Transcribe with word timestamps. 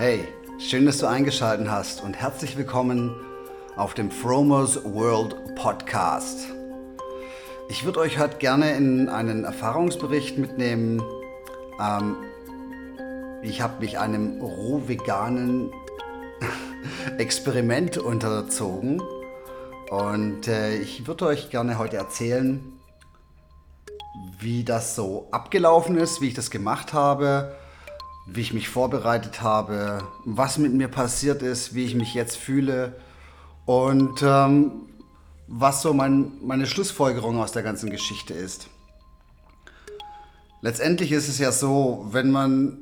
Hey, 0.00 0.28
schön, 0.60 0.86
dass 0.86 0.98
du 0.98 1.06
eingeschaltet 1.08 1.68
hast 1.68 2.04
und 2.04 2.14
herzlich 2.14 2.56
willkommen 2.56 3.16
auf 3.74 3.94
dem 3.94 4.12
Fromers 4.12 4.84
World 4.84 5.34
Podcast. 5.56 6.46
Ich 7.68 7.84
würde 7.84 7.98
euch 7.98 8.20
heute 8.20 8.36
gerne 8.36 8.76
in 8.76 9.08
einen 9.08 9.42
Erfahrungsbericht 9.42 10.38
mitnehmen. 10.38 11.02
Ähm, 11.80 12.14
ich 13.42 13.60
habe 13.60 13.80
mich 13.80 13.98
einem 13.98 14.40
roh-veganen 14.40 15.72
Experiment 17.18 17.98
unterzogen 17.98 19.02
und 19.90 20.46
äh, 20.46 20.76
ich 20.76 21.08
würde 21.08 21.26
euch 21.26 21.50
gerne 21.50 21.76
heute 21.76 21.96
erzählen, 21.96 22.62
wie 24.38 24.62
das 24.62 24.94
so 24.94 25.26
abgelaufen 25.32 25.98
ist, 25.98 26.20
wie 26.20 26.28
ich 26.28 26.34
das 26.34 26.52
gemacht 26.52 26.92
habe, 26.92 27.56
wie 28.30 28.42
ich 28.42 28.52
mich 28.52 28.68
vorbereitet 28.68 29.42
habe, 29.42 30.00
was 30.24 30.58
mit 30.58 30.74
mir 30.74 30.88
passiert 30.88 31.42
ist, 31.42 31.74
wie 31.74 31.84
ich 31.84 31.94
mich 31.94 32.14
jetzt 32.14 32.36
fühle 32.36 32.96
und 33.64 34.22
ähm, 34.22 34.72
was 35.46 35.80
so 35.82 35.94
mein, 35.94 36.32
meine 36.42 36.66
Schlussfolgerung 36.66 37.38
aus 37.38 37.52
der 37.52 37.62
ganzen 37.62 37.90
Geschichte 37.90 38.34
ist. 38.34 38.68
Letztendlich 40.60 41.12
ist 41.12 41.28
es 41.28 41.38
ja 41.38 41.52
so, 41.52 42.06
wenn 42.10 42.30
man 42.30 42.78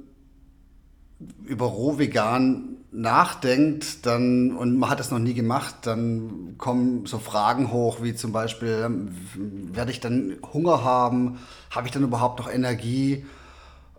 über 1.45 1.67
Rohvegan 1.67 2.77
nachdenkt 2.91 4.05
dann, 4.07 4.57
und 4.57 4.79
man 4.79 4.91
hat 4.91 5.01
es 5.01 5.11
noch 5.11 5.19
nie 5.19 5.35
gemacht, 5.35 5.75
dann 5.83 6.55
kommen 6.59 7.07
so 7.07 7.19
Fragen 7.19 7.71
hoch, 7.71 8.03
wie 8.03 8.15
zum 8.15 8.33
Beispiel, 8.33 8.91
werde 9.37 9.91
ich 9.91 10.01
dann 10.01 10.37
Hunger 10.53 10.83
haben? 10.83 11.39
Habe 11.71 11.87
ich 11.87 11.93
dann 11.93 12.03
überhaupt 12.03 12.41
noch 12.41 12.51
Energie? 12.51 13.25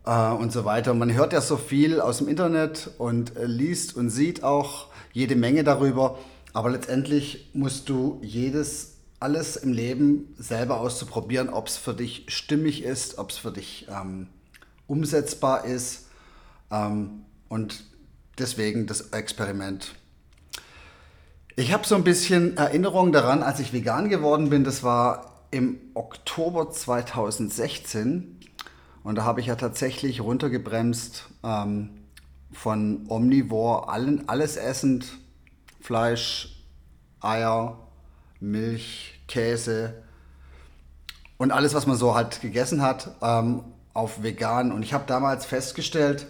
Äh, 0.08 0.32
und 0.32 0.54
so 0.54 0.64
weiter. 0.64 0.94
Man 0.94 1.14
hört 1.14 1.34
ja 1.34 1.42
so 1.42 1.58
viel 1.58 2.00
aus 2.00 2.20
dem 2.20 2.30
Internet 2.30 2.92
und 2.98 3.36
äh, 3.36 3.46
liest 3.46 3.98
und 3.98 4.10
sieht 4.10 4.42
auch 4.42 4.88
jede 5.12 5.36
Menge 5.36 5.66
darüber. 5.66 6.18
Aber 6.54 6.70
letztendlich 6.70 7.50
musst 7.54 7.90
du 7.90 8.20
jedes, 8.24 8.96
alles 9.20 9.58
im 9.58 9.74
Leben 9.74 10.34
selber 10.38 10.80
auszuprobieren, 10.80 11.50
ob 11.50 11.68
es 11.68 11.76
für 11.76 11.94
dich 11.94 12.24
stimmig 12.30 12.84
ist, 12.84 13.18
ob 13.18 13.32
es 13.32 13.38
für 13.38 13.52
dich 13.52 13.88
ähm, 13.92 14.28
umsetzbar 14.88 15.66
ist. 15.66 16.06
Ähm, 16.72 17.26
und 17.50 17.84
deswegen 18.40 18.88
das 18.88 19.10
Experiment. 19.10 19.94
Ich 21.58 21.74
habe 21.74 21.86
so 21.86 21.96
ein 21.96 22.06
bisschen 22.06 22.56
Erinnerung 22.56 23.12
daran, 23.12 23.44
als 23.44 23.60
ich 23.60 23.74
vegan 23.74 24.08
geworden 24.08 24.50
bin. 24.50 24.64
Das 24.64 24.84
war 24.84 25.44
im 25.52 25.80
Oktober 25.96 26.72
2016. 26.72 28.37
Und 29.04 29.16
da 29.16 29.24
habe 29.24 29.40
ich 29.40 29.48
ja 29.48 29.56
tatsächlich 29.56 30.22
runtergebremst 30.22 31.30
ähm, 31.44 31.90
von 32.52 33.06
Omnivore, 33.10 33.90
allen, 33.90 34.28
alles 34.28 34.58
essend, 34.58 35.18
Fleisch, 35.80 36.64
Eier, 37.20 37.78
Milch, 38.40 39.22
Käse 39.28 40.04
und 41.38 41.52
alles, 41.52 41.74
was 41.74 41.88
man 41.88 41.98
so 41.98 42.16
halt 42.16 42.42
gegessen 42.42 42.82
hat, 42.82 43.16
ähm, 43.22 43.64
auf 43.94 44.24
vegan. 44.24 44.72
Und 44.72 44.84
ich 44.84 44.94
habe 44.94 45.06
damals 45.08 45.46
festgestellt, 45.46 46.28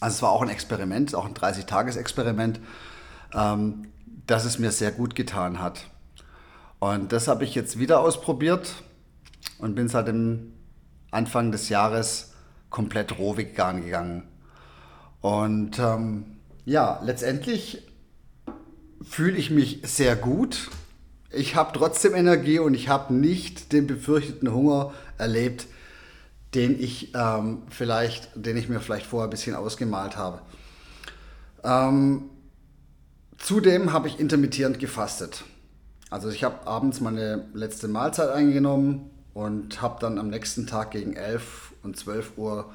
also 0.00 0.14
es 0.14 0.22
war 0.22 0.30
auch 0.30 0.42
ein 0.42 0.48
Experiment, 0.48 1.14
auch 1.14 1.26
ein 1.26 1.34
30-Tages-Experiment, 1.34 2.60
ähm, 3.34 3.88
dass 4.26 4.44
es 4.44 4.58
mir 4.58 4.70
sehr 4.70 4.92
gut 4.92 5.14
getan 5.14 5.60
hat. 5.60 5.86
Und 6.78 7.12
das 7.12 7.26
habe 7.26 7.44
ich 7.44 7.54
jetzt 7.54 7.78
wieder 7.78 8.00
ausprobiert 8.00 8.82
und 9.58 9.74
bin 9.74 9.88
seit 9.88 10.06
dem 10.06 10.52
Anfang 11.10 11.52
des 11.52 11.68
Jahres 11.68 12.32
komplett 12.70 13.18
roh 13.18 13.36
vegan 13.36 13.82
gegangen. 13.84 14.24
Und 15.20 15.78
ähm, 15.78 16.38
ja, 16.64 17.00
letztendlich 17.02 17.86
fühle 19.02 19.36
ich 19.36 19.50
mich 19.50 19.80
sehr 19.84 20.16
gut. 20.16 20.70
Ich 21.30 21.56
habe 21.56 21.76
trotzdem 21.76 22.14
Energie 22.14 22.58
und 22.58 22.74
ich 22.74 22.88
habe 22.88 23.14
nicht 23.14 23.72
den 23.72 23.86
befürchteten 23.86 24.52
Hunger 24.52 24.92
erlebt, 25.18 25.66
den 26.54 26.80
ich 26.80 27.14
ähm, 27.14 27.62
vielleicht, 27.68 28.30
den 28.34 28.56
ich 28.56 28.68
mir 28.68 28.80
vielleicht 28.80 29.06
vorher 29.06 29.28
ein 29.28 29.30
bisschen 29.30 29.54
ausgemalt 29.54 30.16
habe. 30.16 30.40
Ähm, 31.64 32.30
zudem 33.36 33.92
habe 33.92 34.08
ich 34.08 34.18
intermittierend 34.18 34.78
gefastet. 34.78 35.44
Also 36.10 36.30
ich 36.30 36.44
habe 36.44 36.66
abends 36.66 37.00
meine 37.00 37.46
letzte 37.52 37.88
Mahlzeit 37.88 38.30
eingenommen 38.30 39.10
und 39.34 39.80
habe 39.82 39.98
dann 40.00 40.18
am 40.18 40.28
nächsten 40.28 40.66
Tag 40.66 40.92
gegen 40.92 41.14
11 41.14 41.74
und 41.82 41.96
12 41.96 42.32
Uhr 42.36 42.70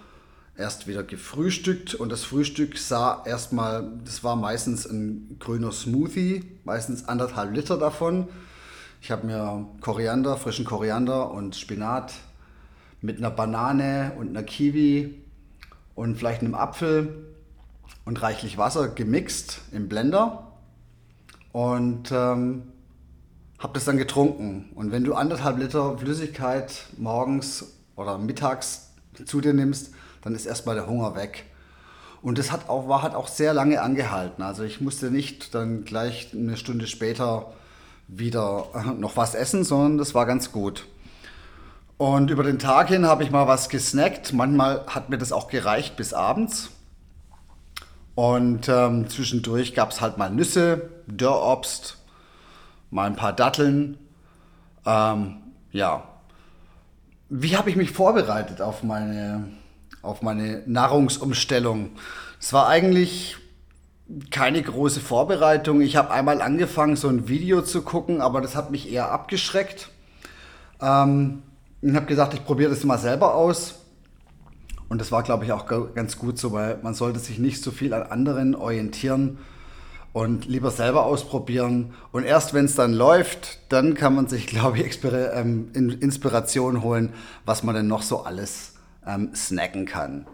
erst 0.57 0.87
wieder 0.87 1.03
gefrühstückt 1.03 1.95
und 1.95 2.11
das 2.11 2.23
Frühstück 2.23 2.77
sah 2.77 3.23
erstmal, 3.25 3.91
das 4.05 4.23
war 4.23 4.35
meistens 4.35 4.85
ein 4.85 5.37
grüner 5.39 5.71
Smoothie, 5.71 6.43
meistens 6.63 7.07
anderthalb 7.07 7.53
Liter 7.53 7.77
davon. 7.77 8.27
Ich 9.01 9.11
habe 9.11 9.25
mir 9.25 9.67
Koriander, 9.81 10.37
frischen 10.37 10.65
Koriander 10.65 11.31
und 11.31 11.55
Spinat 11.55 12.13
mit 13.01 13.17
einer 13.17 13.31
Banane 13.31 14.13
und 14.17 14.29
einer 14.29 14.43
Kiwi 14.43 15.21
und 15.95 16.15
vielleicht 16.15 16.41
einem 16.41 16.55
Apfel 16.55 17.25
und 18.05 18.21
reichlich 18.21 18.57
Wasser 18.57 18.87
gemixt 18.87 19.61
im 19.71 19.89
Blender 19.89 20.51
und 21.51 22.11
ähm, 22.11 22.63
habe 23.63 23.73
das 23.73 23.85
dann 23.85 23.97
getrunken. 23.97 24.69
Und 24.75 24.91
wenn 24.91 25.05
du 25.05 25.13
anderthalb 25.13 25.57
Liter 25.57 25.97
Flüssigkeit 25.97 26.85
morgens 26.97 27.73
oder 27.95 28.17
mittags 28.17 28.89
zu 29.25 29.39
dir 29.39 29.53
nimmst, 29.53 29.93
dann 30.21 30.35
ist 30.35 30.45
erstmal 30.45 30.75
der 30.75 30.85
Hunger 30.85 31.15
weg. 31.15 31.45
Und 32.21 32.37
das 32.37 32.51
hat 32.51 32.67
auch, 32.67 32.89
war, 32.89 33.01
hat 33.01 33.15
auch 33.15 33.29
sehr 33.29 33.53
lange 33.53 33.81
angehalten. 33.81 34.43
Also 34.43 34.63
ich 34.63 34.81
musste 34.81 35.11
nicht 35.11 35.55
dann 35.55 35.85
gleich 35.85 36.31
eine 36.33 36.57
Stunde 36.57 36.87
später 36.87 37.53
wieder 38.09 38.67
noch 38.99 39.15
was 39.15 39.33
essen, 39.33 39.63
sondern 39.63 39.97
das 39.97 40.13
war 40.13 40.25
ganz 40.25 40.51
gut. 40.51 40.85
Und 41.97 42.31
über 42.31 42.43
den 42.43 42.59
Tag 42.59 42.89
hin 42.89 43.05
habe 43.05 43.23
ich 43.23 43.31
mal 43.31 43.47
was 43.47 43.69
gesnackt. 43.69 44.33
Manchmal 44.33 44.85
hat 44.87 45.09
mir 45.09 45.17
das 45.17 45.31
auch 45.31 45.47
gereicht 45.47 45.95
bis 45.95 46.13
abends. 46.13 46.69
Und 48.15 48.67
ähm, 48.67 49.07
zwischendurch 49.09 49.73
gab 49.73 49.91
es 49.91 50.01
halt 50.01 50.17
mal 50.17 50.29
Nüsse, 50.29 50.89
Dörrobst, 51.07 52.02
mal 52.93 53.07
ein 53.07 53.15
paar 53.15 53.33
Datteln. 53.33 53.97
Ähm, 54.85 55.37
ja. 55.71 56.03
Wie 57.29 57.57
habe 57.57 57.69
ich 57.69 57.75
mich 57.75 57.91
vorbereitet 57.91 58.61
auf 58.61 58.83
meine, 58.83 59.49
auf 60.03 60.21
meine 60.21 60.61
Nahrungsumstellung? 60.67 61.89
Es 62.39 62.53
war 62.53 62.67
eigentlich 62.67 63.37
keine 64.29 64.61
große 64.61 64.99
Vorbereitung. 64.99 65.81
Ich 65.81 65.95
habe 65.95 66.11
einmal 66.11 66.41
angefangen, 66.41 66.95
so 66.95 67.07
ein 67.07 67.27
Video 67.27 67.63
zu 67.63 67.81
gucken, 67.81 68.21
aber 68.21 68.41
das 68.41 68.55
hat 68.55 68.69
mich 68.69 68.91
eher 68.91 69.11
abgeschreckt. 69.11 69.89
Ähm, 70.79 71.41
ich 71.81 71.95
habe 71.95 72.05
gesagt, 72.05 72.35
ich 72.35 72.45
probiere 72.45 72.69
das 72.69 72.83
mal 72.83 72.99
selber 72.99 73.33
aus. 73.33 73.79
Und 74.87 75.01
das 75.01 75.11
war, 75.11 75.23
glaube 75.23 75.45
ich, 75.45 75.51
auch 75.51 75.65
ganz 75.65 76.19
gut 76.19 76.37
so, 76.37 76.51
weil 76.51 76.77
man 76.83 76.93
sollte 76.93 77.17
sich 77.17 77.39
nicht 77.39 77.63
so 77.63 77.71
viel 77.71 77.95
an 77.95 78.03
anderen 78.03 78.53
orientieren 78.53 79.39
und 80.13 80.45
lieber 80.45 80.69
selber 80.71 81.05
ausprobieren. 81.05 81.95
Und 82.11 82.23
erst 82.23 82.53
wenn 82.53 82.65
es 82.65 82.75
dann 82.75 82.93
läuft, 82.93 83.59
dann 83.69 83.95
kann 83.95 84.15
man 84.15 84.27
sich, 84.27 84.47
glaube 84.47 84.79
ich, 84.79 84.99
ähm, 85.03 85.71
Inspiration 85.73 86.83
holen, 86.83 87.13
was 87.45 87.63
man 87.63 87.75
denn 87.75 87.87
noch 87.87 88.03
so 88.03 88.21
alles 88.21 88.75
ähm, 89.05 89.31
snacken 89.35 89.85
kann. 89.85 90.27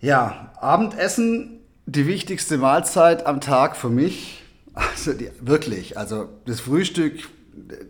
Ja, 0.00 0.52
Abendessen, 0.60 1.60
die 1.86 2.06
wichtigste 2.06 2.58
Mahlzeit 2.58 3.26
am 3.26 3.40
Tag 3.40 3.76
für 3.76 3.90
mich. 3.90 4.40
Also 4.74 5.12
die, 5.12 5.30
wirklich, 5.38 5.98
also 5.98 6.30
das 6.46 6.60
Frühstück 6.60 7.18
äh, 7.68 7.84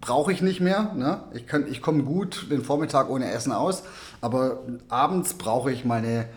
brauche 0.00 0.32
ich 0.32 0.40
nicht 0.40 0.60
mehr. 0.60 0.94
Ne? 0.94 1.24
Ich, 1.34 1.52
ich 1.68 1.82
komme 1.82 2.04
gut 2.04 2.46
den 2.48 2.62
Vormittag 2.62 3.10
ohne 3.10 3.28
Essen 3.32 3.50
aus, 3.50 3.82
aber 4.20 4.62
abends 4.88 5.34
brauche 5.34 5.72
ich 5.72 5.84
meine 5.84 6.28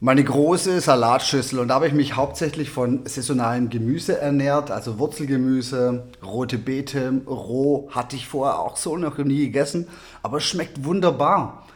meine 0.00 0.22
große 0.22 0.80
Salatschüssel 0.80 1.58
und 1.58 1.68
da 1.68 1.74
habe 1.74 1.88
ich 1.88 1.92
mich 1.92 2.14
hauptsächlich 2.14 2.70
von 2.70 3.04
saisonalem 3.04 3.68
Gemüse 3.68 4.20
ernährt, 4.20 4.70
also 4.70 4.98
Wurzelgemüse, 5.00 6.06
rote 6.24 6.56
Beete, 6.56 7.20
roh, 7.26 7.90
hatte 7.90 8.14
ich 8.14 8.28
vorher 8.28 8.60
auch 8.60 8.76
so 8.76 8.96
noch 8.96 9.18
nie 9.18 9.46
gegessen, 9.46 9.88
aber 10.22 10.36
es 10.36 10.44
schmeckt 10.44 10.84
wunderbar. 10.84 11.66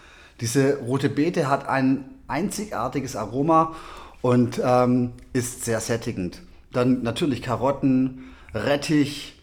Diese 0.41 0.79
rote 0.79 1.09
Beete 1.09 1.49
hat 1.49 1.69
ein 1.69 2.05
einzigartiges 2.29 3.17
Aroma 3.17 3.75
und 4.21 4.61
ähm, 4.65 5.13
ist 5.33 5.65
sehr 5.65 5.81
sättigend. 5.81 6.43
Dann 6.73 7.03
natürlich 7.03 7.43
Karotten, 7.43 8.31
Rettich, 8.55 9.43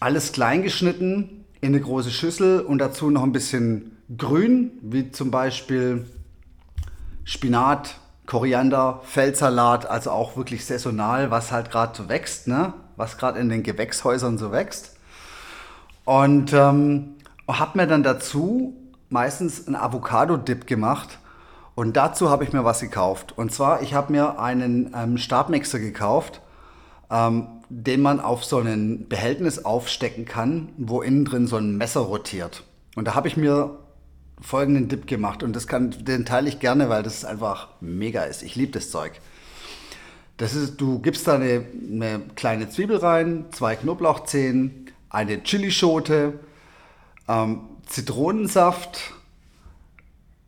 alles 0.00 0.32
klein 0.32 0.62
geschnitten 0.62 1.44
in 1.60 1.68
eine 1.68 1.80
große 1.80 2.10
Schüssel 2.10 2.60
und 2.60 2.78
dazu 2.78 3.10
noch 3.10 3.22
ein 3.22 3.32
bisschen 3.32 3.96
Grün, 4.16 4.72
wie 4.82 5.12
zum 5.12 5.30
Beispiel 5.30 6.06
Spinat, 7.24 7.96
Koriander, 8.28 9.00
Feldsalat, 9.04 9.86
also 9.86 10.10
auch 10.10 10.36
wirklich 10.36 10.66
saisonal, 10.66 11.30
was 11.30 11.50
halt 11.50 11.70
gerade 11.70 11.96
so 11.96 12.10
wächst, 12.10 12.46
ne? 12.46 12.74
was 12.96 13.16
gerade 13.16 13.38
in 13.38 13.48
den 13.48 13.62
Gewächshäusern 13.62 14.36
so 14.36 14.52
wächst. 14.52 14.96
Und 16.04 16.52
ähm, 16.52 17.14
habe 17.48 17.78
mir 17.78 17.86
dann 17.86 18.02
dazu 18.02 18.76
meistens 19.08 19.66
einen 19.66 19.76
Avocado-Dip 19.76 20.66
gemacht. 20.66 21.18
Und 21.74 21.96
dazu 21.96 22.28
habe 22.28 22.44
ich 22.44 22.52
mir 22.52 22.64
was 22.64 22.80
gekauft. 22.80 23.32
Und 23.38 23.50
zwar, 23.50 23.80
ich 23.80 23.94
habe 23.94 24.12
mir 24.12 24.38
einen 24.38 24.94
ähm, 24.94 25.16
Stabmixer 25.16 25.78
gekauft, 25.78 26.42
ähm, 27.10 27.46
den 27.70 28.02
man 28.02 28.20
auf 28.20 28.44
so 28.44 28.58
ein 28.58 29.08
Behältnis 29.08 29.64
aufstecken 29.64 30.26
kann, 30.26 30.68
wo 30.76 31.00
innen 31.00 31.24
drin 31.24 31.46
so 31.46 31.56
ein 31.56 31.78
Messer 31.78 32.00
rotiert. 32.00 32.64
Und 32.94 33.06
da 33.06 33.14
habe 33.14 33.26
ich 33.26 33.38
mir 33.38 33.78
folgenden 34.40 34.88
Dip 34.88 35.06
gemacht. 35.06 35.42
Und 35.42 35.54
das 35.54 35.66
kann, 35.66 35.90
den 36.04 36.24
teile 36.24 36.48
ich 36.48 36.60
gerne, 36.60 36.88
weil 36.88 37.02
das 37.02 37.24
einfach 37.24 37.68
mega 37.80 38.22
ist. 38.22 38.42
Ich 38.42 38.56
liebe 38.56 38.72
das 38.72 38.90
Zeug. 38.90 39.20
Das 40.36 40.54
ist, 40.54 40.80
du 40.80 41.00
gibst 41.00 41.26
da 41.26 41.34
eine, 41.34 41.64
eine 41.90 42.22
kleine 42.36 42.70
Zwiebel 42.70 42.98
rein, 42.98 43.46
zwei 43.50 43.74
Knoblauchzehen, 43.74 44.86
eine 45.10 45.42
Chilischote, 45.42 46.38
ähm, 47.28 47.60
Zitronensaft, 47.86 49.14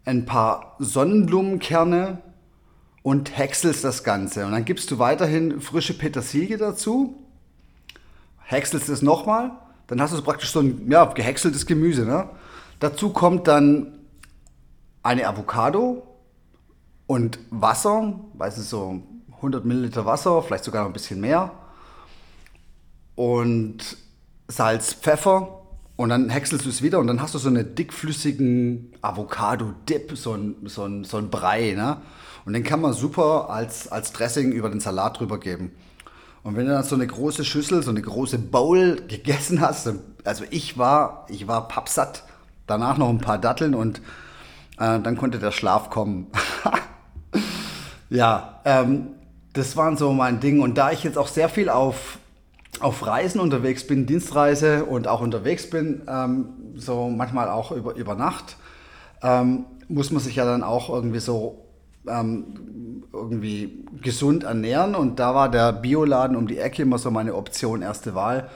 ein 0.05 0.27
paar 0.27 0.77
Sonnenblumenkerne 0.79 2.19
und 3.03 3.37
häckselst 3.37 3.83
das 3.83 4.05
Ganze. 4.05 4.47
Und 4.47 4.53
dann 4.53 4.65
gibst 4.65 4.91
du 4.91 4.99
weiterhin 4.99 5.61
frische 5.61 5.95
Petersilie 5.95 6.57
dazu, 6.57 7.17
häckselst 8.45 8.89
es 8.89 9.03
nochmal, 9.03 9.53
dann 9.87 10.01
hast 10.01 10.13
du 10.13 10.23
praktisch 10.23 10.51
so 10.51 10.61
ein 10.61 10.89
ja, 10.91 11.05
gehäckseltes 11.05 11.67
Gemüse. 11.67 12.05
Ne? 12.05 12.29
Dazu 12.81 13.11
kommt 13.11 13.47
dann 13.47 13.99
eine 15.03 15.29
Avocado 15.29 16.03
und 17.07 17.39
Wasser, 17.51 18.19
weiß 18.35 18.57
es 18.57 18.71
so 18.71 19.03
100 19.37 19.65
Milliliter 19.67 20.07
Wasser, 20.07 20.43
vielleicht 20.43 20.65
sogar 20.65 20.83
noch 20.83 20.91
ein 20.91 20.95
bisschen 20.95 21.21
mehr. 21.21 21.53
Und 23.17 23.99
Salz, 24.49 24.95
Pfeffer 24.95 25.61
und 25.97 26.09
dann 26.09 26.31
häckselst 26.31 26.65
du 26.65 26.71
es 26.71 26.81
wieder 26.81 26.99
und 27.01 27.07
dann 27.07 27.21
hast 27.21 27.35
du 27.35 27.39
so 27.39 27.49
einen 27.49 27.75
dickflüssigen 27.75 28.95
Avocado-Dip, 29.03 30.17
so 30.17 30.33
ein, 30.33 30.57
so, 30.65 30.85
ein, 30.85 31.05
so 31.05 31.19
ein 31.19 31.29
Brei. 31.29 31.73
Ne? 31.73 31.99
Und 32.47 32.55
den 32.55 32.65
kann 32.65 32.81
man 32.81 32.95
super 32.95 33.51
als, 33.51 33.93
als 33.93 34.13
Dressing 34.13 34.53
über 34.53 34.71
den 34.71 34.81
Salat 34.81 35.21
drüber 35.21 35.39
geben. 35.39 35.73
Und 36.43 36.57
wenn 36.57 36.65
du 36.65 36.73
dann 36.73 36.85
so 36.85 36.95
eine 36.95 37.07
große 37.07 37.45
Schüssel, 37.45 37.83
so 37.83 37.91
eine 37.91 38.01
große 38.01 38.39
Bowl 38.39 39.03
gegessen 39.07 39.61
hast, 39.61 39.91
also 40.25 40.45
ich 40.49 40.79
war, 40.79 41.27
ich 41.29 41.47
war 41.47 41.69
pappsatt, 41.69 42.25
danach 42.71 42.97
noch 42.97 43.11
ein 43.11 43.19
paar 43.19 43.39
Datteln 43.39 43.75
und 43.75 43.99
äh, 44.79 44.99
dann 45.01 45.17
konnte 45.17 45.39
der 45.39 45.51
Schlaf 45.51 45.91
kommen. 45.91 46.29
ja, 48.11 48.61
ähm, 48.65 49.09
das 49.53 49.77
waren 49.77 49.97
so 49.97 50.13
mein 50.13 50.41
Ding. 50.41 50.61
Und 50.63 50.79
da 50.79 50.93
ich 50.93 51.05
jetzt 51.05 51.19
auch 51.19 51.29
sehr 51.29 51.49
viel 51.49 51.69
auf 51.69 52.19
auf 52.79 53.07
Reisen 53.07 53.41
unterwegs 53.41 53.87
bin, 53.87 54.07
Dienstreise 54.07 54.85
und 54.85 55.07
auch 55.07 55.21
unterwegs 55.21 55.69
bin, 55.69 56.03
ähm, 56.09 56.49
so 56.77 57.11
manchmal 57.11 57.49
auch 57.49 57.73
über, 57.73 57.95
über 57.95 58.15
Nacht, 58.15 58.57
ähm, 59.23 59.67
muss 59.89 60.11
man 60.11 60.23
sich 60.23 60.37
ja 60.37 60.45
dann 60.45 60.63
auch 60.63 60.89
irgendwie 60.89 61.19
so 61.19 61.67
ähm, 62.09 63.03
irgendwie 63.13 63.85
gesund 64.01 64.45
ernähren. 64.45 64.95
Und 64.95 65.19
da 65.19 65.35
war 65.35 65.51
der 65.51 65.73
Bioladen 65.73 66.37
um 66.37 66.47
die 66.47 66.59
Ecke 66.59 66.83
immer 66.83 66.99
so 66.99 67.11
meine 67.11 67.35
Option, 67.35 67.83
erste 67.83 68.15
Wahl. 68.15 68.49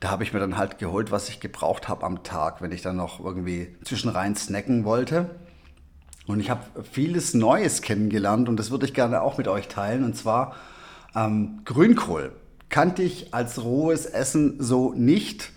Da 0.00 0.10
habe 0.10 0.22
ich 0.22 0.32
mir 0.32 0.40
dann 0.40 0.56
halt 0.56 0.78
geholt, 0.78 1.10
was 1.10 1.28
ich 1.28 1.40
gebraucht 1.40 1.88
habe 1.88 2.04
am 2.04 2.22
Tag, 2.22 2.62
wenn 2.62 2.72
ich 2.72 2.80
dann 2.80 2.96
noch 2.96 3.22
irgendwie 3.22 3.76
zwischenrein 3.84 4.34
snacken 4.34 4.84
wollte. 4.84 5.30
Und 6.26 6.40
ich 6.40 6.48
habe 6.48 6.62
vieles 6.90 7.34
Neues 7.34 7.82
kennengelernt 7.82 8.48
und 8.48 8.56
das 8.56 8.70
würde 8.70 8.86
ich 8.86 8.94
gerne 8.94 9.20
auch 9.20 9.36
mit 9.36 9.46
euch 9.46 9.68
teilen. 9.68 10.04
Und 10.04 10.16
zwar 10.16 10.56
ähm, 11.14 11.60
Grünkohl 11.64 12.32
kannte 12.70 13.02
ich 13.02 13.34
als 13.34 13.62
rohes 13.62 14.06
Essen 14.06 14.56
so 14.58 14.94
nicht. 14.94 15.52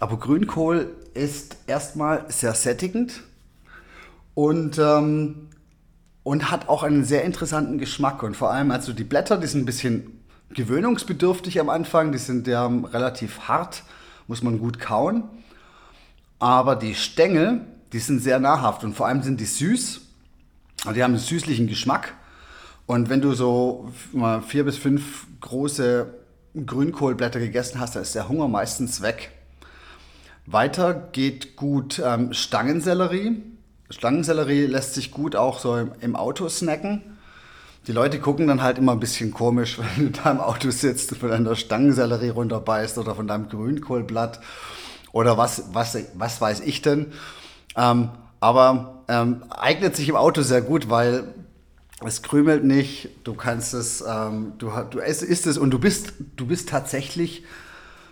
Aber 0.00 0.18
Grünkohl 0.18 0.94
ist 1.12 1.56
erstmal 1.66 2.24
sehr 2.28 2.54
sättigend 2.54 3.22
und, 4.34 4.78
ähm, 4.78 5.48
und 6.22 6.50
hat 6.50 6.68
auch 6.68 6.82
einen 6.82 7.04
sehr 7.04 7.24
interessanten 7.24 7.78
Geschmack. 7.78 8.22
Und 8.22 8.36
vor 8.36 8.52
allem, 8.52 8.70
also 8.70 8.92
die 8.92 9.04
Blätter, 9.04 9.36
die 9.36 9.46
sind 9.46 9.62
ein 9.62 9.66
bisschen 9.66 10.21
gewöhnungsbedürftig 10.54 11.60
am 11.60 11.68
Anfang, 11.68 12.12
die 12.12 12.18
sind 12.18 12.46
ja 12.46 12.66
relativ 12.66 13.48
hart, 13.48 13.82
muss 14.26 14.42
man 14.42 14.58
gut 14.58 14.78
kauen. 14.78 15.24
Aber 16.38 16.76
die 16.76 16.94
Stängel, 16.94 17.60
die 17.92 17.98
sind 17.98 18.20
sehr 18.20 18.40
nahrhaft 18.40 18.84
und 18.84 18.94
vor 18.94 19.06
allem 19.06 19.22
sind 19.22 19.40
die 19.40 19.46
süß. 19.46 20.00
Die 20.94 21.02
haben 21.02 21.12
einen 21.12 21.18
süßlichen 21.18 21.68
Geschmack. 21.68 22.14
Und 22.86 23.08
wenn 23.08 23.20
du 23.20 23.34
so 23.34 23.90
mal 24.12 24.42
vier 24.42 24.64
bis 24.64 24.76
fünf 24.76 25.26
große 25.40 26.12
Grünkohlblätter 26.66 27.38
gegessen 27.38 27.80
hast, 27.80 27.94
dann 27.94 28.02
ist 28.02 28.14
der 28.14 28.28
Hunger 28.28 28.48
meistens 28.48 29.02
weg. 29.02 29.30
Weiter 30.46 30.92
geht 31.12 31.56
gut 31.56 32.02
ähm, 32.04 32.32
Stangensellerie. 32.32 33.42
Stangensellerie 33.90 34.66
lässt 34.66 34.94
sich 34.94 35.12
gut 35.12 35.36
auch 35.36 35.60
so 35.60 35.88
im, 36.00 36.16
Auto 36.16 36.48
snacken. 36.48 37.11
Die 37.86 37.92
Leute 37.92 38.20
gucken 38.20 38.46
dann 38.46 38.62
halt 38.62 38.78
immer 38.78 38.92
ein 38.92 39.00
bisschen 39.00 39.32
komisch, 39.32 39.78
wenn 39.96 40.12
du 40.12 40.20
da 40.20 40.30
im 40.30 40.40
Auto 40.40 40.70
sitzt 40.70 41.12
und 41.12 41.18
von 41.18 41.30
deiner 41.30 41.56
Stangensellerie 41.56 42.30
runterbeißt 42.30 42.98
oder 42.98 43.14
von 43.14 43.26
deinem 43.26 43.48
Grünkohlblatt 43.48 44.40
oder 45.12 45.36
was, 45.36 45.64
was, 45.72 45.96
was 46.14 46.40
weiß 46.40 46.60
ich 46.60 46.82
denn. 46.82 47.12
Ähm, 47.76 48.10
aber 48.40 49.04
ähm, 49.08 49.44
eignet 49.50 49.96
sich 49.96 50.08
im 50.08 50.16
Auto 50.16 50.42
sehr 50.42 50.62
gut, 50.62 50.90
weil 50.90 51.34
es 52.04 52.22
krümelt 52.22 52.64
nicht, 52.64 53.10
du 53.24 53.34
kannst 53.34 53.74
es, 53.74 54.02
ähm, 54.06 54.54
du, 54.58 54.70
du 54.90 54.98
isst 54.98 55.46
es 55.46 55.58
und 55.58 55.70
du 55.70 55.78
bist, 55.78 56.14
du 56.36 56.46
bist 56.46 56.68
tatsächlich 56.68 57.44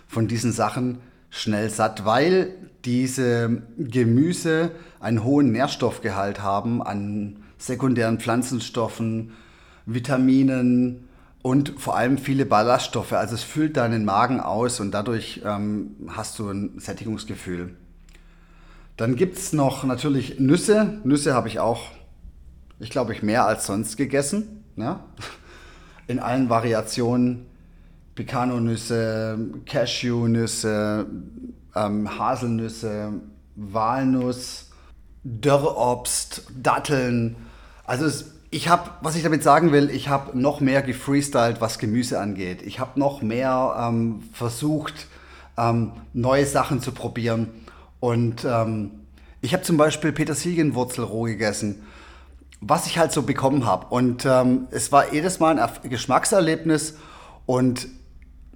von 0.07 0.27
diesen 0.27 0.51
Sachen 0.51 0.99
schnell 1.29 1.69
satt, 1.69 2.05
weil 2.05 2.53
diese 2.85 3.61
Gemüse 3.77 4.71
einen 4.99 5.23
hohen 5.23 5.51
Nährstoffgehalt 5.51 6.41
haben 6.41 6.81
an 6.81 7.43
sekundären 7.57 8.19
Pflanzenstoffen, 8.19 9.33
Vitaminen 9.85 11.07
und 11.41 11.73
vor 11.77 11.97
allem 11.97 12.17
viele 12.17 12.45
Ballaststoffe. 12.45 13.13
Also 13.13 13.35
es 13.35 13.43
füllt 13.43 13.77
deinen 13.77 14.05
Magen 14.05 14.39
aus 14.39 14.79
und 14.79 14.91
dadurch 14.91 15.41
ähm, 15.45 15.95
hast 16.09 16.39
du 16.39 16.49
ein 16.49 16.79
Sättigungsgefühl. 16.79 17.75
Dann 18.97 19.15
gibt 19.15 19.37
es 19.37 19.53
noch 19.53 19.83
natürlich 19.83 20.39
Nüsse. 20.39 20.99
Nüsse 21.03 21.33
habe 21.33 21.47
ich 21.47 21.59
auch 21.59 21.91
ich 22.81 22.89
glaube, 22.89 23.13
ich 23.13 23.21
mehr 23.21 23.45
als 23.45 23.67
sonst 23.67 23.95
gegessen. 23.95 24.63
Ne? 24.75 24.99
In 26.07 26.19
allen 26.19 26.49
Variationen. 26.49 27.45
Pecanonüsse, 28.15 29.39
Cashewnüsse, 29.65 31.05
ähm, 31.73 32.19
Haselnüsse, 32.19 33.13
Walnuss, 33.55 34.69
Dörrobst, 35.23 36.43
Datteln. 36.61 37.37
Also 37.85 38.05
es, 38.05 38.33
ich 38.51 38.69
habe, 38.69 38.91
was 39.01 39.15
ich 39.15 39.23
damit 39.23 39.43
sagen 39.43 39.71
will, 39.71 39.89
ich 39.89 40.09
habe 40.09 40.37
noch 40.37 40.59
mehr 40.59 40.81
gefreestylt, 40.81 41.61
was 41.61 41.79
Gemüse 41.79 42.19
angeht. 42.19 42.61
Ich 42.61 42.79
habe 42.79 42.99
noch 42.99 43.21
mehr 43.21 43.75
ähm, 43.79 44.23
versucht, 44.33 45.07
ähm, 45.57 45.93
neue 46.13 46.45
Sachen 46.45 46.81
zu 46.81 46.91
probieren. 46.91 47.47
Und 47.99 48.45
ähm, 48.45 48.91
ich 49.41 49.53
habe 49.53 49.63
zum 49.63 49.77
Beispiel 49.77 50.11
Petersilienwurzel 50.11 51.03
roh 51.03 51.23
gegessen 51.23 51.83
was 52.61 52.85
ich 52.85 52.99
halt 52.99 53.11
so 53.11 53.23
bekommen 53.23 53.65
habe. 53.65 53.87
Und 53.87 54.25
ähm, 54.25 54.67
es 54.71 54.91
war 54.91 55.11
jedes 55.11 55.39
Mal 55.39 55.59
ein 55.59 55.89
Geschmackserlebnis 55.89 56.95
und 57.45 57.87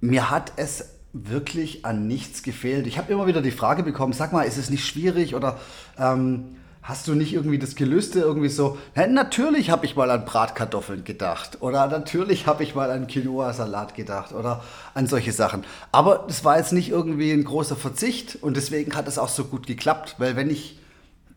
mir 0.00 0.30
hat 0.30 0.52
es 0.56 0.90
wirklich 1.12 1.84
an 1.84 2.06
nichts 2.06 2.42
gefehlt. 2.42 2.86
Ich 2.86 2.98
habe 2.98 3.12
immer 3.12 3.26
wieder 3.26 3.42
die 3.42 3.50
Frage 3.50 3.82
bekommen, 3.82 4.12
sag 4.12 4.32
mal, 4.32 4.42
ist 4.42 4.58
es 4.58 4.70
nicht 4.70 4.86
schwierig 4.86 5.34
oder 5.34 5.58
ähm, 5.98 6.56
hast 6.86 7.08
du 7.08 7.14
nicht 7.16 7.34
irgendwie 7.34 7.58
das 7.58 7.74
Gelüste 7.74 8.20
irgendwie 8.20 8.48
so? 8.48 8.78
Na, 8.94 9.08
natürlich 9.08 9.70
habe 9.70 9.84
ich 9.84 9.96
mal 9.96 10.08
an 10.08 10.24
Bratkartoffeln 10.24 11.02
gedacht 11.02 11.58
oder 11.60 11.88
natürlich 11.88 12.46
habe 12.46 12.62
ich 12.62 12.76
mal 12.76 12.92
an 12.92 13.08
Quinoa-Salat 13.08 13.96
gedacht 13.96 14.32
oder 14.32 14.62
an 14.94 15.08
solche 15.08 15.32
Sachen. 15.32 15.64
Aber 15.90 16.26
es 16.28 16.44
war 16.44 16.58
jetzt 16.58 16.72
nicht 16.72 16.88
irgendwie 16.88 17.32
ein 17.32 17.42
großer 17.42 17.74
Verzicht 17.74 18.38
und 18.40 18.56
deswegen 18.56 18.94
hat 18.94 19.08
es 19.08 19.18
auch 19.18 19.28
so 19.28 19.44
gut 19.44 19.66
geklappt, 19.66 20.14
weil 20.18 20.36
wenn 20.36 20.48
ich 20.48 20.78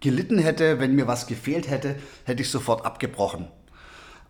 gelitten 0.02 0.38
hätte, 0.38 0.80
wenn 0.80 0.94
mir 0.94 1.08
was 1.08 1.26
gefehlt 1.26 1.68
hätte, 1.68 1.96
hätte 2.26 2.44
ich 2.44 2.52
sofort 2.52 2.86
abgebrochen. 2.86 3.48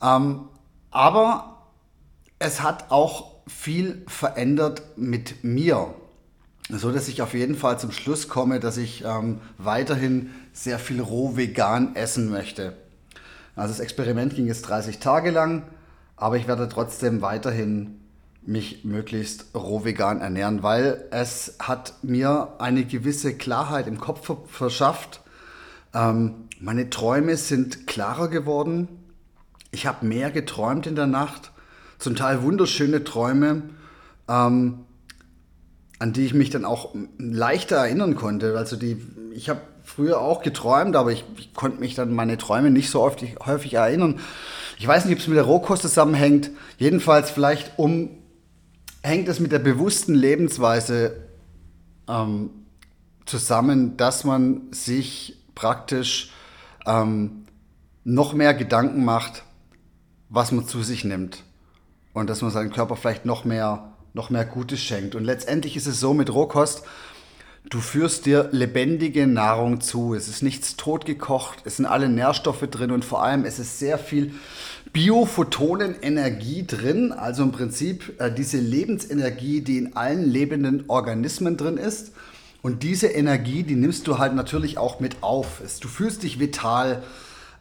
Ähm, 0.02 0.48
aber 0.90 1.58
es 2.40 2.62
hat 2.62 2.92
auch 2.92 3.32
viel 3.46 4.06
verändert 4.08 4.84
mit 4.96 5.44
mir, 5.44 5.94
so 6.70 6.92
dass 6.92 7.08
ich 7.08 7.22
auf 7.22 7.34
jeden 7.34 7.56
Fall 7.56 7.80
zum 7.80 7.92
Schluss 7.92 8.28
komme, 8.28 8.60
dass 8.60 8.78
ich 8.78 9.04
ähm, 9.04 9.40
weiterhin 9.58 10.30
sehr 10.54 10.80
viel 10.80 11.02
roh 11.02 11.36
vegan 11.36 11.96
essen 11.96 12.30
möchte. 12.30 12.74
Also 13.56 13.74
das 13.74 13.80
Experiment 13.80 14.36
ging 14.36 14.48
jetzt 14.48 14.62
30 14.64 15.00
Tage 15.00 15.32
lang, 15.32 15.64
aber 16.16 16.38
ich 16.38 16.48
werde 16.48 16.70
trotzdem 16.70 17.22
weiterhin 17.22 18.00
mich 18.42 18.86
möglichst 18.86 19.48
roh 19.54 19.84
vegan 19.84 20.22
ernähren, 20.22 20.64
weil 20.64 21.06
es 21.12 21.56
hat 21.60 21.96
mir 22.04 22.54
eine 22.60 22.86
gewisse 22.86 23.36
Klarheit 23.36 23.88
im 23.88 24.00
Kopf 24.00 24.32
verschafft, 24.48 25.22
ähm, 25.94 26.48
meine 26.60 26.90
Träume 26.90 27.38
sind 27.38 27.88
klarer 27.88 28.28
geworden. 28.28 28.90
Ich 29.72 29.88
habe 29.88 30.06
mehr 30.06 30.30
geträumt 30.32 30.88
in 30.88 30.96
der 30.96 31.08
Nacht. 31.08 31.52
Zum 32.00 32.16
Teil 32.16 32.44
wunderschöne 32.44 33.04
Träume, 33.04 33.64
ähm, 34.28 34.86
an 36.00 36.14
die 36.14 36.26
ich 36.26 36.34
mich 36.34 36.50
dann 36.50 36.66
auch 36.66 36.96
leichter 37.18 37.76
erinnern 37.76 38.16
konnte. 38.16 38.58
Also 38.58 38.76
die, 38.78 38.98
ich 39.34 39.50
habe 39.50 39.62
früher 39.84 40.22
auch 40.22 40.42
geträumt, 40.42 40.96
aber 40.96 41.12
ich, 41.12 41.26
ich 41.38 41.54
konnte 41.54 41.80
mich 41.80 41.96
dann 41.96 42.14
meine 42.14 42.38
Träume 42.38 42.72
nicht 42.72 42.90
so 42.90 43.02
oft, 43.02 43.22
häufig 43.46 43.74
erinnern. 43.74 44.20
Ich 44.78 44.88
weiß 44.88 45.06
nicht, 45.06 45.16
ob 45.16 45.20
es 45.20 45.28
mit 45.28 45.38
der 45.38 45.44
Rohkost 45.44 45.82
zusammenhängt. 45.82 46.52
Jedenfalls 46.78 47.30
vielleicht 47.30 47.78
um 47.78 48.10
hängt 49.02 49.28
es 49.30 49.40
mit 49.40 49.52
der 49.52 49.60
bewussten 49.60 50.14
Lebensweise 50.14 51.18
ähm, 52.08 52.50
zusammen, 53.26 53.98
dass 53.98 54.24
man 54.24 54.72
sich 54.72 55.38
praktisch 55.56 56.32
ähm, 56.86 57.46
noch 58.04 58.34
mehr 58.34 58.54
Gedanken 58.54 59.06
macht, 59.06 59.44
was 60.30 60.52
man 60.52 60.68
zu 60.68 60.84
sich 60.84 61.04
nimmt. 61.04 61.44
Und 62.14 62.30
dass 62.30 62.42
man 62.42 62.52
seinem 62.52 62.72
Körper 62.72 62.96
vielleicht 62.96 63.26
noch 63.26 63.46
mehr, 63.46 63.94
noch 64.20 64.30
mehr 64.30 64.44
Gutes 64.44 64.82
schenkt. 64.82 65.16
Und 65.16 65.24
letztendlich 65.24 65.78
ist 65.78 65.88
es 65.88 66.02
so 66.02 66.14
mit 66.14 66.34
Rohkost, 66.34 66.84
du 67.70 67.80
führst 67.80 68.26
dir 68.26 68.50
lebendige 68.52 69.28
Nahrung 69.28 69.80
zu. 69.80 70.14
Es 70.14 70.28
ist 70.28 70.44
nichts 70.44 70.76
totgekocht, 70.76 71.60
es 71.64 71.78
sind 71.78 71.86
alle 71.86 72.10
Nährstoffe 72.10 72.68
drin 72.70 72.92
und 72.92 73.06
vor 73.06 73.24
allem 73.24 73.46
es 73.46 73.60
ist 73.60 73.80
sehr 73.80 73.98
viel 73.98 74.34
Biophotonenenergie 74.92 76.68
drin, 76.68 77.14
also 77.14 77.44
im 77.44 77.54
Prinzip 77.54 78.20
äh, 78.20 78.30
diese 78.30 78.58
Lebensenergie, 78.58 79.62
die 79.62 79.78
in 79.78 79.96
allen 79.96 80.30
lebenden 80.30 80.84
Organismen 80.90 81.56
drin 81.56 81.78
ist. 81.78 82.12
Und 82.62 82.84
diese 82.84 83.08
Energie, 83.08 83.64
die 83.64 83.76
nimmst 83.76 84.06
du 84.08 84.18
halt 84.18 84.36
natürlich 84.36 84.78
auch 84.78 85.00
mit 85.00 85.24
auf. 85.24 85.62
du 85.80 85.88
fühlst 85.88 86.24
dich 86.24 86.42
vital, 86.42 87.04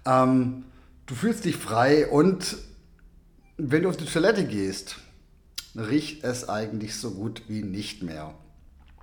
ähm, 0.05 0.65
du 1.07 1.15
fühlst 1.15 1.45
dich 1.45 1.57
frei 1.57 2.09
und 2.09 2.57
wenn 3.59 3.85
du 3.85 3.91
auf 3.91 3.97
die 3.97 4.07
Toilette 4.07 4.45
gehst, 4.45 4.97
riecht 5.77 6.25
es 6.25 6.49
eigentlich 6.49 6.97
so 6.97 7.13
gut 7.13 7.43
wie 7.49 7.63
nicht 7.63 8.03
mehr. 8.03 8.35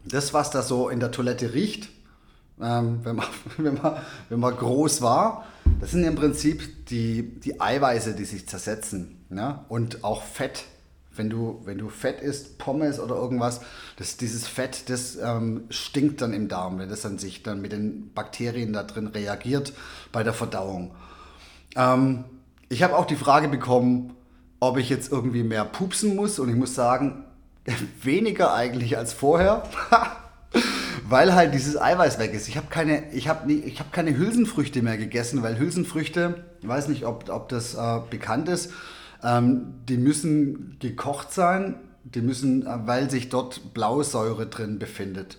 Das, 0.03 0.33
was 0.33 0.51
da 0.51 0.61
so 0.61 0.89
in 0.89 0.99
der 0.99 1.11
Toilette 1.11 1.53
riecht, 1.53 1.89
ähm, 2.61 2.99
wenn, 3.03 3.15
man, 3.15 3.27
wenn, 3.57 3.75
man, 3.75 3.97
wenn 4.29 4.39
man 4.39 4.55
groß 4.55 5.01
war, 5.01 5.45
das 5.79 5.91
sind 5.91 6.03
im 6.03 6.15
Prinzip 6.15 6.87
die, 6.87 7.39
die 7.39 7.59
Eiweiße, 7.59 8.13
die 8.13 8.25
sich 8.25 8.47
zersetzen. 8.47 9.25
Ne? 9.29 9.59
Und 9.67 10.03
auch 10.03 10.23
Fett. 10.23 10.65
Wenn 11.17 11.29
du, 11.29 11.61
wenn 11.63 11.77
du 11.77 11.87
Fett 11.87 12.19
isst, 12.19 12.57
Pommes 12.57 12.99
oder 12.99 13.15
irgendwas, 13.15 13.61
das, 13.95 14.17
dieses 14.17 14.47
Fett, 14.47 14.89
das 14.89 15.15
ähm, 15.15 15.63
stinkt 15.69 16.21
dann 16.21 16.33
im 16.33 16.49
Darm, 16.49 16.77
wenn 16.77 16.89
das 16.89 17.03
dann 17.03 17.19
sich 17.19 17.41
dann 17.41 17.61
mit 17.61 17.71
den 17.71 18.11
Bakterien 18.13 18.73
da 18.73 18.83
drin 18.83 19.07
reagiert 19.07 19.71
bei 20.11 20.23
der 20.23 20.33
Verdauung. 20.33 20.93
Ähm, 21.77 22.25
ich 22.67 22.83
habe 22.83 22.97
auch 22.97 23.05
die 23.05 23.15
Frage 23.15 23.47
bekommen, 23.47 24.13
ob 24.59 24.77
ich 24.77 24.89
jetzt 24.89 25.11
irgendwie 25.11 25.43
mehr 25.43 25.65
pupsen 25.65 26.15
muss 26.15 26.39
und 26.39 26.49
ich 26.49 26.55
muss 26.55 26.75
sagen, 26.75 27.23
weniger 28.03 28.53
eigentlich 28.53 28.97
als 28.97 29.13
vorher. 29.13 29.63
weil 31.07 31.35
halt 31.35 31.53
dieses 31.53 31.79
Eiweiß 31.79 32.19
weg 32.19 32.33
ist. 32.33 32.47
Ich 32.47 32.57
habe 32.57 32.67
keine, 32.69 33.03
hab 33.27 33.47
hab 33.47 33.93
keine 33.93 34.17
Hülsenfrüchte 34.17 34.81
mehr 34.81 34.97
gegessen, 34.97 35.43
weil 35.43 35.59
Hülsenfrüchte, 35.59 36.45
ich 36.61 36.67
weiß 36.67 36.87
nicht, 36.87 37.05
ob, 37.05 37.29
ob 37.29 37.49
das 37.49 37.75
äh, 37.75 37.99
bekannt 38.09 38.49
ist, 38.49 38.71
ähm, 39.23 39.75
die 39.87 39.97
müssen 39.97 40.77
gekocht 40.79 41.31
sein, 41.31 41.75
die 42.03 42.21
müssen, 42.21 42.65
äh, 42.65 42.79
weil 42.85 43.09
sich 43.09 43.29
dort 43.29 43.73
Blausäure 43.73 44.47
drin 44.47 44.79
befindet. 44.79 45.37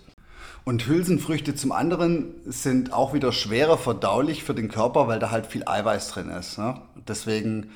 Und 0.63 0.87
Hülsenfrüchte 0.87 1.55
zum 1.55 1.71
anderen 1.71 2.35
sind 2.45 2.91
auch 2.91 3.13
wieder 3.13 3.31
schwerer 3.31 3.77
verdaulich 3.77 4.43
für 4.43 4.53
den 4.53 4.67
Körper, 4.69 5.07
weil 5.07 5.19
da 5.19 5.31
halt 5.31 5.47
viel 5.47 5.63
Eiweiß 5.65 6.09
drin 6.09 6.29
ist. 6.29 6.57
Ne? 6.57 6.81
Deswegen 7.07 7.69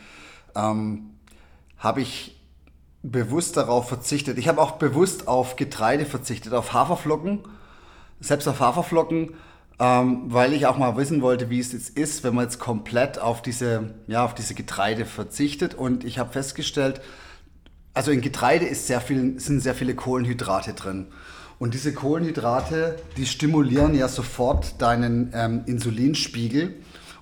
ähm, 0.55 1.11
habe 1.81 2.01
ich 2.01 2.39
bewusst 3.03 3.57
darauf 3.57 3.89
verzichtet. 3.89 4.37
Ich 4.37 4.47
habe 4.47 4.61
auch 4.61 4.73
bewusst 4.73 5.27
auf 5.27 5.55
Getreide 5.55 6.05
verzichtet, 6.05 6.53
auf 6.53 6.71
Haferflocken, 6.71 7.39
selbst 8.19 8.47
auf 8.47 8.59
Haferflocken, 8.59 9.33
ähm, 9.79 10.21
weil 10.27 10.53
ich 10.53 10.67
auch 10.67 10.77
mal 10.77 10.95
wissen 10.95 11.23
wollte, 11.23 11.49
wie 11.49 11.59
es 11.59 11.73
jetzt 11.73 11.97
ist, 11.97 12.23
wenn 12.23 12.35
man 12.35 12.45
jetzt 12.45 12.59
komplett 12.59 13.19
auf 13.19 13.41
diese, 13.41 13.95
ja, 14.07 14.23
auf 14.23 14.35
diese 14.35 14.53
Getreide 14.53 15.05
verzichtet. 15.05 15.73
Und 15.73 16.03
ich 16.03 16.19
habe 16.19 16.31
festgestellt, 16.31 17.01
also 17.95 18.11
in 18.11 18.21
Getreide 18.21 18.65
ist 18.65 18.85
sehr 18.85 19.01
viel, 19.01 19.39
sind 19.39 19.59
sehr 19.59 19.73
viele 19.73 19.95
Kohlenhydrate 19.95 20.73
drin. 20.73 21.07
Und 21.57 21.73
diese 21.73 21.93
Kohlenhydrate, 21.93 22.97
die 23.17 23.25
stimulieren 23.25 23.95
ja 23.95 24.07
sofort 24.07 24.79
deinen 24.81 25.31
ähm, 25.33 25.63
Insulinspiegel. 25.65 26.75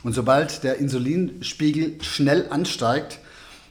Und 0.04 0.14
sobald 0.14 0.64
der 0.64 0.78
Insulinspiegel 0.78 2.02
schnell 2.04 2.48
ansteigt, 2.50 3.20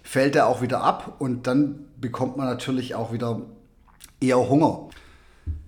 fällt 0.09 0.37
er 0.37 0.47
auch 0.47 0.63
wieder 0.63 0.83
ab 0.83 1.17
und 1.19 1.47
dann 1.47 1.85
bekommt 2.01 2.39
man 2.39 2.47
natürlich 2.47 2.95
auch 2.95 3.13
wieder 3.13 3.43
eher 4.23 4.49
Hunger. 4.49 4.89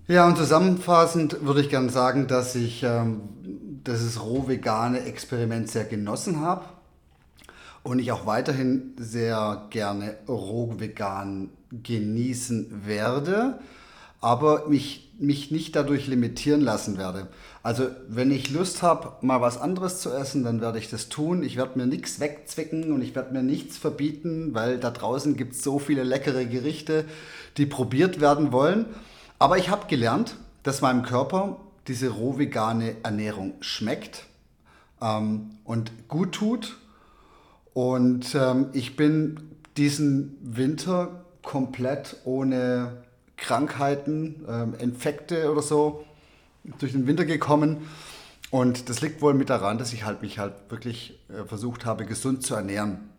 Ja, 0.09 0.27
und 0.27 0.39
zusammenfassend 0.39 1.45
würde 1.45 1.61
ich 1.61 1.69
gerne 1.69 1.91
sagen, 1.91 2.27
dass 2.27 2.55
ich 2.55 2.83
ähm, 2.83 3.21
dieses 3.87 4.25
roh-vegane 4.25 5.05
Experiment 5.05 5.71
sehr 5.71 5.85
genossen 5.85 6.41
habe 6.41 6.65
und 7.83 7.99
ich 7.99 8.13
auch 8.13 8.25
weiterhin 8.25 8.95
sehr 8.99 9.67
gerne 9.69 10.17
roh-vegan 10.27 11.51
genießen 11.71 12.87
werde 12.87 13.59
aber 14.21 14.69
mich, 14.69 15.12
mich 15.19 15.50
nicht 15.50 15.77
dadurch 15.77 16.07
limitieren 16.07 16.61
lassen 16.61 16.99
werde. 16.99 17.29
Also 17.62 17.89
wenn 18.09 18.31
ich 18.31 18.50
Lust 18.50 18.83
habe, 18.83 19.12
mal 19.21 19.41
was 19.41 19.59
anderes 19.59 20.00
zu 20.00 20.11
essen, 20.11 20.45
dann 20.45 20.61
werde 20.61 20.79
ich 20.79 20.91
das 20.91 21.09
tun. 21.09 21.43
Ich 21.43 21.57
werde 21.57 21.79
mir 21.79 21.87
nichts 21.87 22.21
wegzwicken 22.21 22.93
und 22.93 23.03
ich 23.03 23.15
werde 23.15 23.33
mir 23.33 23.43
nichts 23.43 23.79
verbieten, 23.79 24.55
weil 24.55 24.79
da 24.79 24.91
draußen 24.91 25.37
gibt 25.37 25.55
es 25.55 25.62
so 25.62 25.79
viele 25.79 26.03
leckere 26.03 26.45
Gerichte, 26.45 27.05
die 27.57 27.67
probiert 27.67 28.21
werden 28.21 28.53
wollen. 28.53 28.87
Aber 29.39 29.59
ich 29.59 29.71
habe 29.71 29.87
gelernt, 29.89 30.37
dass 30.62 30.83
meinem 30.83 31.03
Körper 31.03 31.57
diese 31.89 32.09
roh-vegane 32.09 32.97
Ernährung 33.03 33.55
schmeckt 33.61 34.27
ähm, 35.00 35.50
und 35.65 36.09
gut 36.09 36.33
tut. 36.33 36.77
Und 37.73 38.35
ähm, 38.35 38.67
ich 38.73 38.97
bin 38.97 39.41
diesen 39.77 40.37
Winter 40.43 41.25
komplett 41.43 42.17
ohne 42.25 43.03
Krankheiten, 43.41 44.45
ähm, 44.49 44.75
Infekte 44.79 45.51
oder 45.51 45.63
so 45.63 46.05
durch 46.79 46.93
den 46.93 47.07
Winter 47.07 47.25
gekommen. 47.25 47.89
Und 48.51 48.89
das 48.89 49.01
liegt 49.01 49.23
wohl 49.23 49.35
mit 49.35 49.51
daran, 49.51 49.79
dass 49.79 49.93
ich 49.93 50.05
halt 50.05 50.23
mich 50.23 50.39
halt 50.39 50.55
wirklich 50.69 51.19
äh, 51.29 51.45
versucht 51.45 51.85
habe, 51.85 52.05
gesund 52.05 52.45
zu 52.45 52.55
ernähren. 52.55 53.11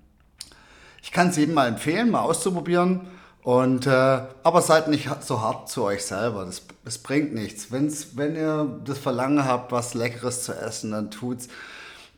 Ich 1.02 1.12
kann 1.12 1.30
es 1.30 1.38
jedem 1.38 1.56
mal 1.56 1.68
empfehlen, 1.68 2.12
mal 2.12 2.22
auszuprobieren. 2.22 3.02
Und, 3.44 3.88
äh, 3.88 4.22
aber 4.44 4.62
seid 4.62 4.88
nicht 4.88 5.10
so 5.22 5.42
hart 5.42 5.68
zu 5.68 5.84
euch 5.84 6.06
selber. 6.06 6.46
Das, 6.46 6.62
das 6.86 7.00
bringt 7.00 7.34
nichts. 7.34 7.72
Wenn's, 7.72 8.16
wenn 8.16 8.36
ihr 8.36 8.80
das 8.86 9.00
Verlangen 9.00 9.46
habt, 9.46 9.72
was 9.72 9.96
Leckeres 9.96 10.44
zu 10.44 10.54
essen, 10.54 10.92
dann 10.92 11.10
tut's. 11.10 11.48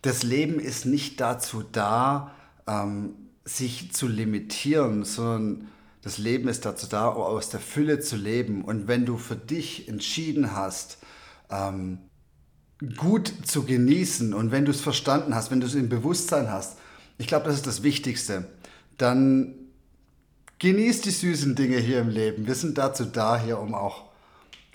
Das 0.01 0.23
Leben 0.23 0.59
ist 0.59 0.85
nicht 0.85 1.21
dazu 1.21 1.63
da, 1.71 2.31
ähm, 2.67 3.13
sich 3.45 3.93
zu 3.93 4.07
limitieren, 4.07 5.05
sondern 5.05 5.69
das 6.03 6.17
Leben 6.17 6.49
ist 6.49 6.65
dazu 6.65 6.87
da, 6.87 7.07
aus 7.07 7.49
der 7.49 7.61
Fülle 7.61 7.99
zu 7.99 8.17
leben. 8.17 8.63
Und 8.63 8.87
wenn 8.87 9.05
du 9.05 9.17
für 9.17 9.37
dich 9.37 9.87
entschieden 9.87 10.53
hast, 10.53 10.97
ähm, 11.49 11.99
gut 12.97 13.33
zu 13.45 13.63
genießen 13.63 14.33
und 14.33 14.51
wenn 14.51 14.65
du 14.65 14.71
es 14.71 14.81
verstanden 14.81 15.33
hast, 15.33 15.49
wenn 15.49 15.61
du 15.61 15.67
es 15.67 15.75
im 15.75 15.87
Bewusstsein 15.87 16.51
hast, 16.51 16.77
ich 17.17 17.27
glaube, 17.27 17.45
das 17.45 17.55
ist 17.55 17.67
das 17.67 17.83
Wichtigste, 17.83 18.49
dann 18.97 19.55
genieß 20.59 21.01
die 21.01 21.11
süßen 21.11 21.55
Dinge 21.55 21.77
hier 21.77 21.99
im 21.99 22.09
Leben. 22.09 22.47
Wir 22.47 22.55
sind 22.55 22.77
dazu 22.77 23.05
da, 23.05 23.39
hier 23.39 23.59
um 23.59 23.73
auch 23.73 24.09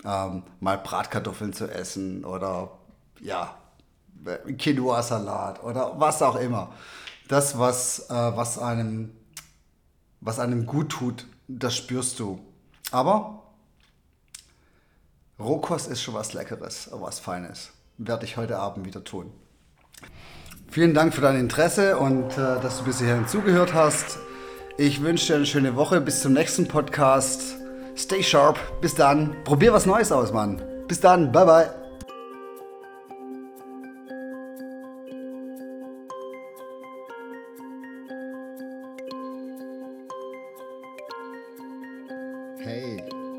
ähm, 0.03 0.43
mal 0.59 0.79
Bratkartoffeln 0.79 1.53
zu 1.53 1.67
essen 1.67 2.25
oder 2.25 2.71
ja, 3.21 3.55
Quinoa-Salat 4.57 5.63
oder 5.63 5.99
was 5.99 6.23
auch 6.23 6.37
immer. 6.37 6.73
Das, 7.27 7.59
was, 7.59 8.09
äh, 8.09 8.13
was 8.13 8.57
einem 8.57 9.11
was 10.21 10.39
einem 10.39 10.65
gut 10.65 10.89
tut, 10.89 11.25
das 11.47 11.75
spürst 11.75 12.19
du. 12.19 12.39
Aber 12.91 13.43
Rohkost 15.39 15.89
ist 15.89 16.01
schon 16.01 16.15
was 16.15 16.33
Leckeres, 16.33 16.89
was 16.91 17.19
Feines. 17.19 17.71
Werde 17.97 18.25
ich 18.25 18.37
heute 18.37 18.57
Abend 18.59 18.85
wieder 18.85 19.03
tun. 19.03 19.31
Vielen 20.69 20.93
Dank 20.93 21.13
für 21.13 21.21
dein 21.21 21.39
Interesse 21.39 21.97
und 21.97 22.31
äh, 22.33 22.59
dass 22.61 22.79
du 22.79 22.85
bis 22.85 22.99
hierhin 22.99 23.27
zugehört 23.27 23.73
hast. 23.73 24.19
Ich 24.77 25.01
wünsche 25.01 25.27
dir 25.27 25.35
eine 25.35 25.45
schöne 25.45 25.75
Woche. 25.75 25.99
Bis 25.99 26.21
zum 26.21 26.33
nächsten 26.33 26.67
Podcast. 26.67 27.55
Stay 27.97 28.23
sharp. 28.23 28.57
Bis 28.79 28.95
dann. 28.95 29.35
Probier 29.43 29.73
was 29.73 29.85
Neues 29.85 30.11
aus, 30.11 30.31
Mann. 30.31 30.61
Bis 30.87 30.99
dann. 30.99 31.31
Bye, 31.31 31.45
bye. 31.45 31.78